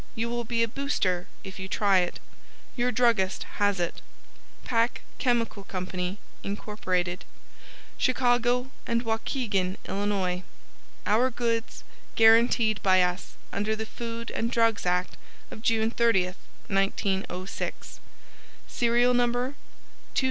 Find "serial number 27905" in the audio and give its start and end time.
18.67-20.19